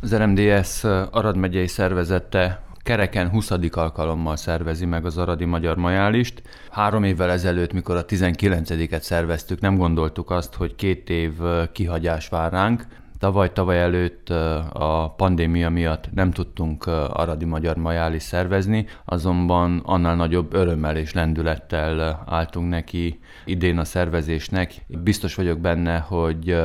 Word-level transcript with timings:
Az 0.00 0.16
RMDS 0.16 0.84
Arad 1.10 1.36
megyei 1.36 1.66
szervezete 1.66 2.60
kereken 2.76 3.28
20. 3.28 3.50
alkalommal 3.70 4.36
szervezi 4.36 4.86
meg 4.86 5.04
az 5.04 5.18
Aradi 5.18 5.44
Magyar 5.44 5.76
Majálist. 5.76 6.42
Három 6.70 7.04
évvel 7.04 7.30
ezelőtt, 7.30 7.72
mikor 7.72 7.96
a 7.96 8.04
19-et 8.04 9.00
szerveztük, 9.00 9.60
nem 9.60 9.76
gondoltuk 9.76 10.30
azt, 10.30 10.54
hogy 10.54 10.74
két 10.74 11.10
év 11.10 11.32
kihagyás 11.72 12.28
vár 12.28 12.52
ránk. 12.52 12.86
Tavaly, 13.18 13.52
tavaly 13.52 13.80
előtt 13.80 14.30
a 14.72 15.14
pandémia 15.16 15.70
miatt 15.70 16.12
nem 16.14 16.30
tudtunk 16.30 16.86
Aradi 16.86 17.44
Magyar 17.44 17.76
Majális 17.76 18.22
szervezni, 18.22 18.86
azonban 19.04 19.82
annál 19.84 20.16
nagyobb 20.16 20.54
örömmel 20.54 20.96
és 20.96 21.12
lendülettel 21.12 22.22
álltunk 22.26 22.68
neki 22.68 23.20
idén 23.44 23.78
a 23.78 23.84
szervezésnek. 23.84 24.74
Biztos 24.86 25.34
vagyok 25.34 25.58
benne, 25.58 25.98
hogy 25.98 26.56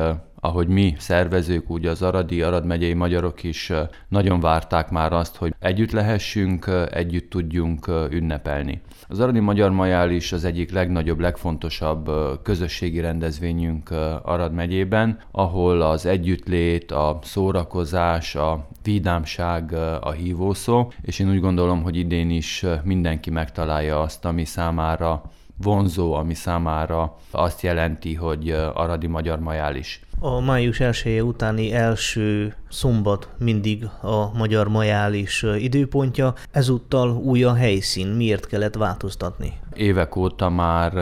ahogy 0.44 0.68
mi 0.68 0.94
szervezők, 0.98 1.70
úgy 1.70 1.86
az 1.86 2.02
Aradi, 2.02 2.42
Arad 2.42 2.64
megyei 2.64 2.92
magyarok 2.92 3.42
is 3.42 3.72
nagyon 4.08 4.40
várták 4.40 4.90
már 4.90 5.12
azt, 5.12 5.36
hogy 5.36 5.54
együtt 5.58 5.90
lehessünk, 5.90 6.70
együtt 6.90 7.30
tudjunk 7.30 7.86
ünnepelni. 8.10 8.80
Az 9.08 9.20
Aradi 9.20 9.40
Magyar 9.40 9.70
Majál 9.70 10.10
is 10.10 10.32
az 10.32 10.44
egyik 10.44 10.72
legnagyobb, 10.72 11.20
legfontosabb 11.20 12.10
közösségi 12.42 13.00
rendezvényünk 13.00 13.90
Arad 14.22 14.52
megyében, 14.52 15.18
ahol 15.30 15.80
az 15.80 16.06
együttlét, 16.06 16.90
a 16.92 17.18
szórakozás, 17.22 18.34
a 18.34 18.68
vidámság 18.82 19.72
a 20.00 20.10
hívószó, 20.10 20.92
és 21.02 21.18
én 21.18 21.30
úgy 21.30 21.40
gondolom, 21.40 21.82
hogy 21.82 21.96
idén 21.96 22.30
is 22.30 22.64
mindenki 22.82 23.30
megtalálja 23.30 24.00
azt, 24.00 24.24
ami 24.24 24.44
számára 24.44 25.22
vonzó, 25.62 26.12
ami 26.12 26.34
számára 26.34 27.16
azt 27.30 27.62
jelenti, 27.62 28.14
hogy 28.14 28.50
Aradi 28.74 29.06
Magyar 29.06 29.38
Majál 29.38 29.76
is. 29.76 30.00
A 30.20 30.40
május 30.40 30.80
1 30.80 31.20
utáni 31.22 31.72
első 31.72 32.54
szombat 32.68 33.28
mindig 33.38 33.88
a 34.00 34.36
Magyar 34.36 34.68
Majális 34.68 35.44
időpontja, 35.58 36.34
ezúttal 36.50 37.10
új 37.10 37.44
a 37.44 37.54
helyszín. 37.54 38.06
Miért 38.06 38.46
kellett 38.46 38.74
változtatni? 38.74 39.52
Évek 39.74 40.16
óta 40.16 40.48
már 40.48 40.92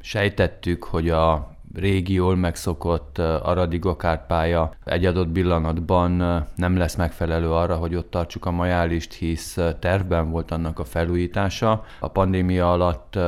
sejtettük, 0.00 0.84
hogy 0.84 1.08
a 1.08 1.49
régi, 1.74 2.12
jól 2.12 2.36
megszokott 2.36 3.18
aradi 3.18 3.78
gokártpálya 3.78 4.74
egy 4.84 5.04
adott 5.04 5.28
pillanatban 5.28 6.10
nem 6.54 6.76
lesz 6.76 6.94
megfelelő 6.94 7.50
arra, 7.50 7.76
hogy 7.76 7.94
ott 7.94 8.10
tartsuk 8.10 8.46
a 8.46 8.50
majálist, 8.50 9.12
hisz 9.12 9.58
tervben 9.78 10.30
volt 10.30 10.50
annak 10.50 10.78
a 10.78 10.84
felújítása. 10.84 11.84
A 12.00 12.08
pandémia 12.08 12.72
alatt 12.72 13.18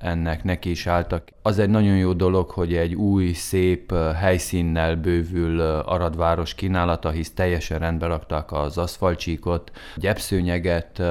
ennek 0.00 0.44
neki 0.44 0.70
is 0.70 0.86
álltak. 0.86 1.28
Az 1.42 1.58
egy 1.58 1.70
nagyon 1.70 1.96
jó 1.96 2.12
dolog, 2.12 2.50
hogy 2.50 2.74
egy 2.74 2.94
új, 2.94 3.32
szép 3.32 3.94
helyszínnel 4.14 4.96
bővül 4.96 5.60
Aradváros 5.60 6.54
kínálata, 6.54 7.10
hisz 7.10 7.34
teljesen 7.34 7.78
rendbe 7.78 8.06
raktak 8.06 8.52
az 8.52 8.78
aszfaltcsíkot, 8.78 9.70
gyepszőnyeget, 9.96 11.02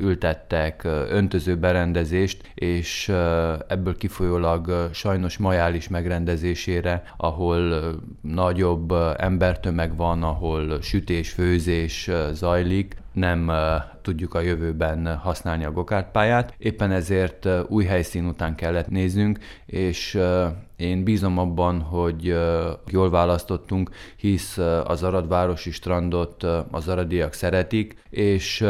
ültettek 0.00 0.84
öntöző 1.10 1.56
berendezést, 1.56 2.50
és 2.54 3.08
ebből 3.68 3.96
kifolyólag 3.96 4.90
sajnos 4.92 5.38
majális 5.38 5.88
megrendezésére, 5.88 7.02
ahol 7.16 7.94
nagyobb 8.20 8.92
embertömeg 9.16 9.96
van, 9.96 10.22
ahol 10.22 10.80
sütés, 10.80 11.30
főzés 11.30 12.10
zajlik, 12.32 12.96
nem 13.16 13.52
tudjuk 14.02 14.34
a 14.34 14.40
jövőben 14.40 15.16
használni 15.16 15.64
a 15.64 15.72
gokártpályát. 15.72 16.54
Éppen 16.58 16.90
ezért 16.90 17.48
új 17.68 17.84
helyszín 17.84 18.26
után 18.26 18.54
kellett 18.54 18.88
néznünk, 18.88 19.38
és 19.66 20.18
én 20.76 21.04
bízom 21.04 21.38
abban, 21.38 21.80
hogy 21.80 22.38
jól 22.86 23.10
választottunk, 23.10 23.90
hisz 24.16 24.58
az 24.84 25.02
Aradvárosi 25.02 25.70
strandot 25.70 26.42
az 26.70 26.88
aradiak 26.88 27.32
szeretik, 27.32 28.02
és 28.10 28.60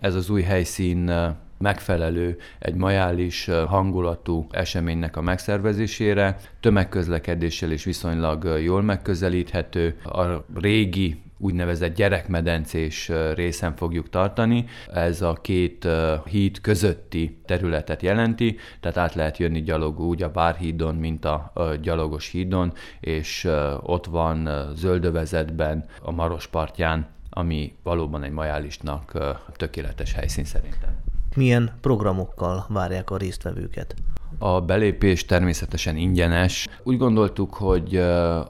ez 0.00 0.14
az 0.14 0.30
új 0.30 0.42
helyszín 0.42 1.12
megfelelő 1.58 2.38
egy 2.58 2.74
majális 2.74 3.50
hangulatú 3.66 4.46
eseménynek 4.50 5.16
a 5.16 5.20
megszervezésére, 5.20 6.36
tömegközlekedéssel 6.60 7.70
is 7.70 7.84
viszonylag 7.84 8.60
jól 8.62 8.82
megközelíthető, 8.82 9.96
a 10.04 10.44
régi 10.54 11.20
úgynevezett 11.38 11.94
gyerekmedencés 11.94 13.10
részen 13.34 13.76
fogjuk 13.76 14.10
tartani. 14.10 14.64
Ez 14.92 15.22
a 15.22 15.32
két 15.32 15.88
híd 16.24 16.60
közötti 16.60 17.38
területet 17.44 18.02
jelenti, 18.02 18.56
tehát 18.80 18.96
át 18.96 19.14
lehet 19.14 19.36
jönni 19.36 19.62
gyalog 19.62 20.00
úgy 20.00 20.22
a 20.22 20.30
Várhídon, 20.30 20.94
mint 20.94 21.24
a 21.24 21.52
gyalogos 21.82 22.30
hídon, 22.30 22.72
és 23.00 23.48
ott 23.80 24.06
van 24.06 24.48
zöldövezetben, 24.74 25.84
a 26.02 26.10
Maros 26.10 26.46
partján, 26.46 27.08
ami 27.30 27.74
valóban 27.82 28.22
egy 28.22 28.32
majálisnak 28.32 29.12
tökéletes 29.56 30.12
helyszín 30.12 30.44
szerintem. 30.44 30.90
Milyen 31.34 31.72
programokkal 31.80 32.66
várják 32.68 33.10
a 33.10 33.16
résztvevőket? 33.16 33.94
A 34.38 34.60
belépés 34.60 35.24
természetesen 35.24 35.96
ingyenes. 35.96 36.68
Úgy 36.82 36.96
gondoltuk, 36.96 37.54
hogy 37.54 37.96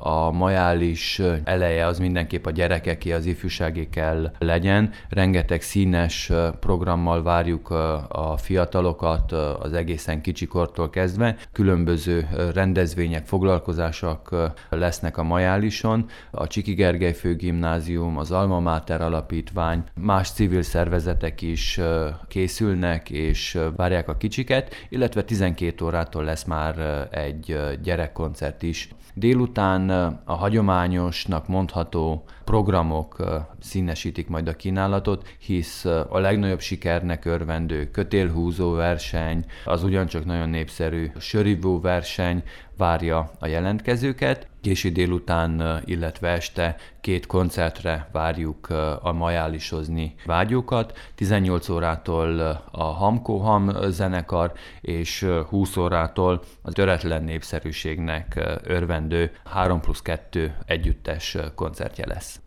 a 0.01 0.31
majális 0.33 1.23
eleje 1.45 1.87
az 1.87 1.99
mindenképp 1.99 2.47
a 2.47 2.51
gyerekeké, 2.51 3.13
az 3.13 3.27
ifjúságé 3.27 3.89
kell 3.89 4.33
legyen. 4.39 4.91
Rengeteg 5.09 5.63
színes 5.63 6.33
programmal 6.61 7.23
várjuk 7.23 7.71
a 8.09 8.37
fiatalokat 8.37 9.33
az 9.33 9.73
egészen 9.73 10.21
kicsikortól 10.21 10.91
kezdve. 10.91 11.37
Különböző 11.53 12.29
rendezvények, 12.55 13.27
foglalkozások 13.27 14.53
lesznek 14.71 15.17
a 15.17 15.23
majálison. 15.23 16.07
A 16.31 16.47
Csiki 16.47 16.75
Gergely 16.75 17.15
Főgimnázium, 17.15 18.19
az 18.19 18.31
Alma 18.31 18.61
Mater 18.61 19.01
Alapítvány, 19.01 19.85
más 20.01 20.31
civil 20.31 20.63
szervezetek 20.63 21.43
is 21.43 21.81
készülnek 22.29 23.11
és 23.11 23.59
várják 23.77 24.09
a 24.09 24.17
kicsiket, 24.17 24.75
illetve 24.89 25.23
12 25.23 25.76
7 25.77 25.83
órától 25.83 26.25
lesz 26.25 26.45
már 26.45 27.07
egy 27.11 27.57
gyerekkoncert 27.83 28.63
is. 28.63 28.89
Délután 29.15 29.91
a 30.25 30.35
hagyományosnak 30.35 31.49
mondható 31.49 32.25
programok 32.45 33.17
színesítik 33.61 34.29
majd 34.29 34.49
a 34.49 34.53
kínálatot, 34.53 35.29
hisz 35.39 35.85
a 35.85 36.19
legnagyobb 36.19 36.61
sikernek 36.61 37.25
örvendő 37.25 37.91
kötélhúzó 37.91 38.71
verseny, 38.71 39.45
az 39.65 39.85
ugyancsak 39.85 40.25
nagyon 40.25 40.49
népszerű 40.49 41.11
sörivó 41.19 41.81
verseny 41.81 42.43
várja 42.77 43.31
a 43.39 43.47
jelentkezőket. 43.47 44.49
Késő 44.67 44.91
délután, 44.91 45.83
illetve 45.85 46.29
este 46.29 46.77
két 47.01 47.27
koncertre 47.27 48.09
várjuk 48.13 48.69
a 49.03 49.13
majálisozni 49.13 50.15
vágyókat. 50.25 50.99
18 51.15 51.69
órától 51.69 52.41
a 52.71 52.83
Hamko 52.83 53.37
Ham 53.37 53.71
zenekar, 53.89 54.53
és 54.81 55.27
20 55.49 55.77
órától 55.77 56.43
a 56.63 56.73
töretlen 56.73 57.23
népszerűségnek 57.23 58.41
örvendő 58.63 59.31
3 59.45 59.81
plusz 59.81 60.03
2 60.03 60.57
együttes 60.67 61.37
koncertje 61.55 62.07
lesz. 62.07 62.41